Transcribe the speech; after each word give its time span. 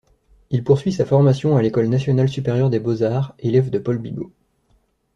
Il 0.49 0.63
poursuit 0.63 0.91
sa 0.91 1.05
formation 1.05 1.55
à 1.57 1.61
L’École 1.61 1.87
Nationale 1.87 2.27
supérieure 2.27 2.71
des 2.71 2.79
beaux-arts 2.79 3.35
élève 3.37 3.69
de 3.69 3.77
Paul 3.77 3.99
Bigot. 3.99 4.31